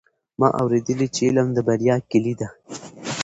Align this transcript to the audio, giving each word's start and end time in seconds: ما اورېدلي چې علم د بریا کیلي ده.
ما 0.39 0.47
اورېدلي 0.61 1.07
چې 1.15 1.21
علم 1.27 1.47
د 1.53 1.57
بریا 1.67 1.95
کیلي 2.09 2.33
ده. 2.39 2.49